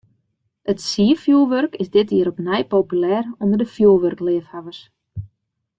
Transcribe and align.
It 0.71 0.79
sierfjurwurk 0.89 1.73
is 1.83 1.89
dit 1.95 2.07
jier 2.13 2.31
opnij 2.33 2.63
populêr 2.73 3.25
ûnder 3.43 3.65
fjurwurkleafhawwers. 3.75 4.81